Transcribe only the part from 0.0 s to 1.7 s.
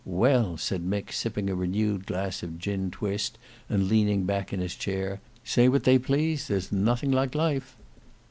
"Well," said Mick, sipping a